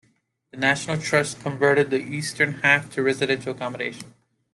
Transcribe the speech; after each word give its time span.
The 0.49 0.57
National 0.57 0.97
Trust 0.99 1.41
converted 1.41 1.91
the 1.91 1.99
eastern 2.01 2.53
half 2.63 2.89
to 2.95 3.03
residential 3.03 3.53
accommodation. 3.55 4.15